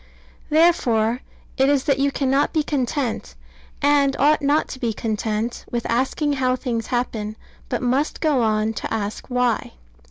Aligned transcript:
Therefore 0.49 1.19
it 1.57 1.69
is 1.69 1.83
that 1.83 1.99
you 1.99 2.11
cannot 2.11 2.53
be 2.53 2.63
content, 2.63 3.35
and 3.83 4.15
ought 4.17 4.41
not 4.41 4.67
to 4.69 4.79
be 4.79 4.93
content, 4.93 5.63
with 5.71 5.85
asking 5.85 6.33
how 6.33 6.55
things 6.55 6.87
happen, 6.87 7.35
but 7.69 7.83
must 7.83 8.19
go 8.19 8.41
on 8.41 8.73
to 8.73 8.91
ask 8.91 9.27
why. 9.27 9.73